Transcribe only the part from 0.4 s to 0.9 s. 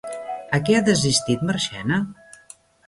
A què ha